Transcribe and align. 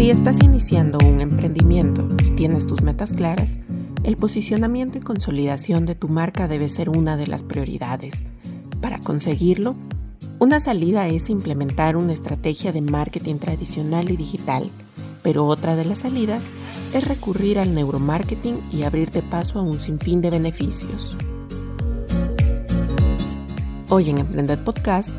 Si 0.00 0.08
estás 0.08 0.42
iniciando 0.42 0.96
un 1.06 1.20
emprendimiento 1.20 2.08
y 2.24 2.30
tienes 2.30 2.66
tus 2.66 2.80
metas 2.80 3.12
claras, 3.12 3.58
el 4.02 4.16
posicionamiento 4.16 4.96
y 4.96 5.02
consolidación 5.02 5.84
de 5.84 5.94
tu 5.94 6.08
marca 6.08 6.48
debe 6.48 6.70
ser 6.70 6.88
una 6.88 7.18
de 7.18 7.26
las 7.26 7.42
prioridades. 7.42 8.24
Para 8.80 8.98
conseguirlo, 9.00 9.74
una 10.38 10.58
salida 10.58 11.06
es 11.08 11.28
implementar 11.28 11.98
una 11.98 12.14
estrategia 12.14 12.72
de 12.72 12.80
marketing 12.80 13.34
tradicional 13.34 14.10
y 14.10 14.16
digital, 14.16 14.70
pero 15.22 15.44
otra 15.44 15.76
de 15.76 15.84
las 15.84 15.98
salidas 15.98 16.46
es 16.94 17.06
recurrir 17.06 17.58
al 17.58 17.74
neuromarketing 17.74 18.56
y 18.72 18.84
abrirte 18.84 19.20
paso 19.20 19.58
a 19.58 19.62
un 19.62 19.78
sinfín 19.78 20.22
de 20.22 20.30
beneficios. 20.30 21.14
Hoy 23.90 24.08
en 24.08 24.16
Emprended 24.20 24.60
Podcast 24.60 25.10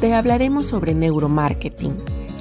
te 0.00 0.12
hablaremos 0.12 0.66
sobre 0.66 0.92
neuromarketing, 0.92 1.94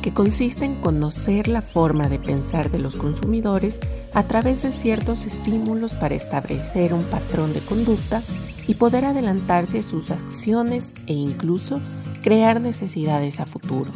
que 0.03 0.13
consiste 0.13 0.65
en 0.65 0.75
conocer 0.75 1.47
la 1.47 1.61
forma 1.61 2.09
de 2.09 2.19
pensar 2.19 2.69
de 2.69 2.77
los 2.77 2.95
consumidores 2.95 3.79
a 4.13 4.23
través 4.23 4.61
de 4.61 4.73
ciertos 4.73 5.25
estímulos 5.25 5.93
para 5.93 6.13
establecer 6.13 6.93
un 6.93 7.03
patrón 7.03 7.53
de 7.53 7.61
conducta 7.61 8.21
y 8.67 8.75
poder 8.75 9.05
adelantarse 9.05 9.81
sus 9.81 10.11
acciones 10.11 10.93
e 11.07 11.13
incluso 11.13 11.79
crear 12.21 12.59
necesidades 12.59 13.39
a 13.39 13.45
futuro. 13.45 13.91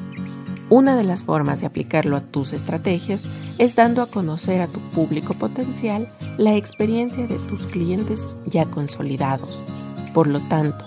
Una 0.70 0.96
de 0.96 1.04
las 1.04 1.24
formas 1.24 1.60
de 1.60 1.66
aplicarlo 1.66 2.16
a 2.16 2.22
tus 2.22 2.54
estrategias 2.54 3.24
es 3.58 3.76
dando 3.76 4.02
a 4.02 4.08
conocer 4.08 4.62
a 4.62 4.68
tu 4.68 4.80
público 4.80 5.34
potencial 5.34 6.08
la 6.38 6.56
experiencia 6.56 7.28
de 7.28 7.38
tus 7.38 7.68
clientes 7.68 8.36
ya 8.46 8.66
consolidados. 8.66 9.60
Por 10.14 10.28
lo 10.28 10.40
tanto, 10.40 10.86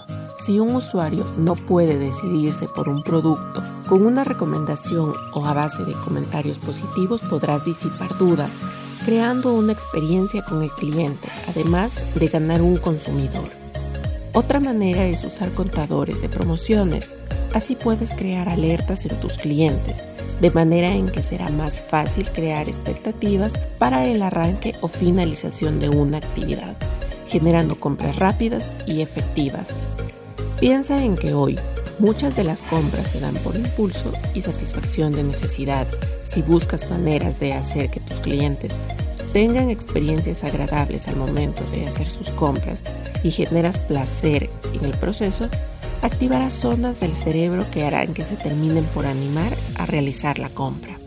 si 0.50 0.58
un 0.58 0.74
usuario 0.74 1.24
no 1.38 1.54
puede 1.54 1.96
decidirse 1.96 2.66
por 2.66 2.88
un 2.88 3.04
producto 3.04 3.62
con 3.86 4.04
una 4.04 4.24
recomendación 4.24 5.12
o 5.32 5.46
a 5.46 5.52
base 5.52 5.84
de 5.84 5.92
comentarios 5.92 6.58
positivos, 6.58 7.20
podrás 7.20 7.64
disipar 7.64 8.18
dudas, 8.18 8.52
creando 9.04 9.54
una 9.54 9.72
experiencia 9.72 10.44
con 10.44 10.64
el 10.64 10.70
cliente, 10.72 11.28
además 11.46 12.16
de 12.16 12.26
ganar 12.26 12.62
un 12.62 12.78
consumidor. 12.78 13.44
Otra 14.32 14.58
manera 14.58 15.04
es 15.04 15.22
usar 15.22 15.52
contadores 15.52 16.20
de 16.20 16.28
promociones. 16.28 17.14
Así 17.54 17.76
puedes 17.76 18.12
crear 18.12 18.48
alertas 18.48 19.06
en 19.06 19.20
tus 19.20 19.38
clientes, 19.38 19.98
de 20.40 20.50
manera 20.50 20.90
en 20.90 21.10
que 21.10 21.22
será 21.22 21.48
más 21.50 21.80
fácil 21.80 22.28
crear 22.28 22.68
expectativas 22.68 23.52
para 23.78 24.04
el 24.04 24.20
arranque 24.20 24.74
o 24.80 24.88
finalización 24.88 25.78
de 25.78 25.90
una 25.90 26.18
actividad, 26.18 26.76
generando 27.28 27.78
compras 27.78 28.16
rápidas 28.16 28.74
y 28.84 29.00
efectivas. 29.00 29.78
Piensa 30.60 31.02
en 31.02 31.16
que 31.16 31.32
hoy 31.32 31.58
muchas 31.98 32.36
de 32.36 32.44
las 32.44 32.60
compras 32.60 33.12
se 33.12 33.20
dan 33.20 33.34
por 33.36 33.56
impulso 33.56 34.12
y 34.34 34.42
satisfacción 34.42 35.10
de 35.10 35.22
necesidad. 35.22 35.86
Si 36.28 36.42
buscas 36.42 36.90
maneras 36.90 37.40
de 37.40 37.54
hacer 37.54 37.88
que 37.88 38.00
tus 38.00 38.20
clientes 38.20 38.78
tengan 39.32 39.70
experiencias 39.70 40.44
agradables 40.44 41.08
al 41.08 41.16
momento 41.16 41.62
de 41.72 41.86
hacer 41.86 42.10
sus 42.10 42.30
compras 42.30 42.84
y 43.24 43.30
generas 43.30 43.78
placer 43.78 44.50
en 44.74 44.84
el 44.84 44.92
proceso, 44.98 45.48
activarás 46.02 46.52
zonas 46.52 47.00
del 47.00 47.14
cerebro 47.14 47.64
que 47.72 47.84
harán 47.84 48.12
que 48.12 48.22
se 48.22 48.36
terminen 48.36 48.84
por 48.84 49.06
animar 49.06 49.50
a 49.78 49.86
realizar 49.86 50.38
la 50.38 50.50
compra. 50.50 50.98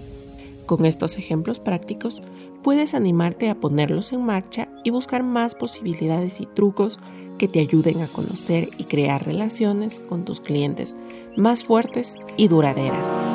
Con 0.65 0.83
estos 0.87 1.19
ejemplos 1.19 1.59
prácticos, 1.59 2.23
puedes 2.63 2.95
animarte 2.95 3.51
a 3.51 3.55
ponerlos 3.55 4.13
en 4.13 4.25
marcha 4.25 4.67
y 4.83 4.89
buscar 4.89 5.23
más 5.23 5.55
posibilidades 5.55 6.39
y 6.39 6.45
trucos 6.45 6.99
que 7.37 7.47
te 7.47 7.59
ayuden 7.59 8.01
a 8.01 8.07
conocer 8.07 8.69
y 8.77 8.85
crear 8.85 9.25
relaciones 9.25 9.99
con 9.99 10.25
tus 10.25 10.39
clientes 10.39 10.95
más 11.35 11.63
fuertes 11.63 12.13
y 12.37 12.47
duraderas. 12.47 13.32